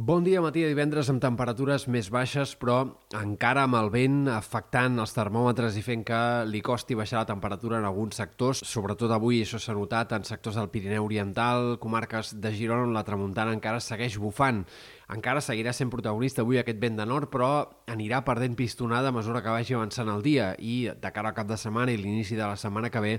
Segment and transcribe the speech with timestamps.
[0.00, 2.76] Bon dia, matí de divendres amb temperatures més baixes, però
[3.18, 7.76] encara amb el vent afectant els termòmetres i fent que li costi baixar la temperatura
[7.76, 8.62] en alguns sectors.
[8.64, 13.04] Sobretot avui això s'ha notat en sectors del Pirineu Oriental, comarques de Girona on la
[13.04, 14.62] tramuntana encara segueix bufant.
[15.10, 17.50] Encara seguirà sent protagonista avui aquest vent de nord, però
[17.90, 21.48] anirà perdent pistonada a mesura que vagi avançant el dia i de cara al cap
[21.50, 23.16] de setmana i l'inici de la setmana que ve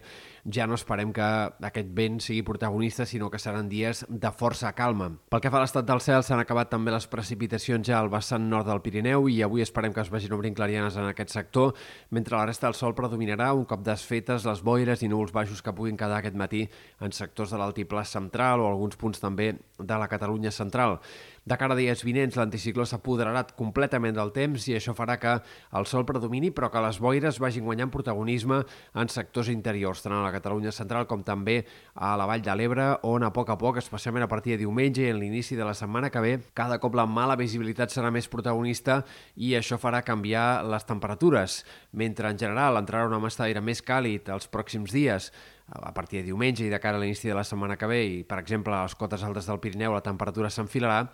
[0.49, 1.27] ja no esperem que
[1.67, 5.11] aquest vent sigui protagonista, sinó que seran dies de força calma.
[5.29, 8.47] Pel que fa a l'estat del cel, s'han acabat també les precipitacions ja al vessant
[8.49, 11.75] nord del Pirineu i avui esperem que es vagin obrint clarianes en aquest sector,
[12.09, 15.75] mentre la resta del sol predominarà un cop desfetes les boires i núvols baixos que
[15.75, 16.63] puguin quedar aquest matí
[17.01, 20.99] en sectors de l'altiplà central o alguns punts també de la Catalunya central.
[21.43, 25.31] De cara a dies vinents, l'anticicló s'apoderarà completament del temps i això farà que
[25.79, 28.59] el sol predomini, però que les boires vagin guanyant protagonisme
[28.93, 31.63] en sectors interiors, tant a la Catalunya central com també
[31.95, 35.01] a la Vall de l'Ebre, on a poc a poc, especialment a partir de diumenge
[35.01, 38.29] i en l'inici de la setmana que ve, cada cop la mala visibilitat serà més
[38.29, 38.99] protagonista
[39.33, 41.63] i això farà canviar les temperatures.
[41.97, 45.31] Mentre en general entrarà una massa d'aire més càlid els pròxims dies,
[45.71, 48.17] a partir de diumenge i de cara a l'inici de la setmana que ve i,
[48.27, 51.05] per exemple, a les cotes altes del Pirineu la temperatura s'enfilarà,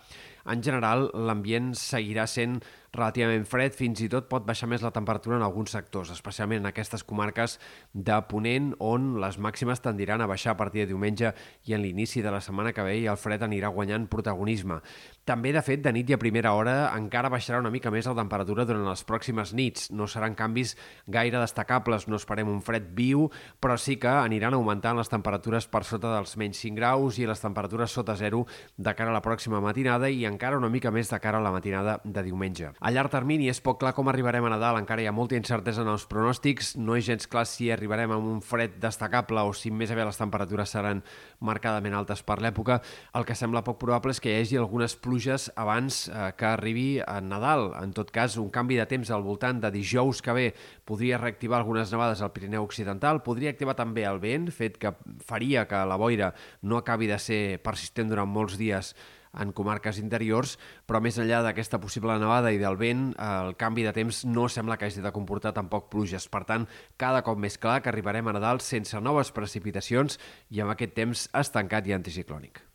[0.48, 2.62] en general l'ambient seguirà sent
[2.98, 6.70] relativament fred, fins i tot pot baixar més la temperatura en alguns sectors, especialment en
[6.72, 7.58] aquestes comarques
[7.94, 11.34] de Ponent, on les màximes tendiran a baixar a partir de diumenge
[11.68, 14.80] i en l'inici de la setmana que ve i el fred anirà guanyant protagonisme.
[15.28, 18.16] També, de fet, de nit i a primera hora encara baixarà una mica més la
[18.18, 19.90] temperatura durant les pròximes nits.
[19.92, 23.28] No seran canvis gaire destacables, no esperem un fred viu,
[23.60, 27.44] però sí que aniran augmentant les temperatures per sota dels menys 5 graus i les
[27.44, 28.46] temperatures sota zero
[28.78, 31.52] de cara a la pròxima matinada i encara una mica més de cara a la
[31.52, 32.70] matinada de diumenge.
[32.78, 35.82] A llarg termini és poc clar com arribarem a Nadal, encara hi ha molta incertesa
[35.82, 39.72] en els pronòstics, no és gens clar si arribarem amb un fred destacable o si
[39.74, 41.02] més aviat les temperatures seran
[41.42, 42.78] marcadament altes per l'època.
[43.18, 46.88] El que sembla poc probable és que hi hagi algunes pluges abans eh, que arribi
[47.02, 47.72] a Nadal.
[47.82, 50.48] En tot cas, un canvi de temps al voltant de dijous que ve
[50.86, 54.94] podria reactivar algunes nevades al Pirineu Occidental, podria activar també el vent, fet que
[55.26, 58.94] faria que la boira no acabi de ser persistent durant molts dies
[59.40, 63.94] en comarques interiors, però més enllà d'aquesta possible nevada i del vent, el canvi de
[63.96, 66.30] temps no sembla que hagi de comportar tampoc pluges.
[66.32, 66.68] Per tant,
[66.98, 71.28] cada cop més clar que arribarem a Nadal sense noves precipitacions i amb aquest temps
[71.38, 72.64] estancat i anticiclònic.